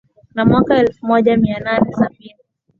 na 0.35 0.45
mwaka 0.45 0.77
elfu 0.77 1.05
moja 1.05 1.37
mia 1.37 1.59
nane 1.59 1.91
sabini 1.93 2.35